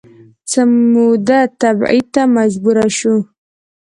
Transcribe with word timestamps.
څه 0.49 0.61
موده 0.91 1.39
تبعید 1.61 2.05
ته 2.13 2.23
مجبور 2.37 2.77
شو 2.97 3.15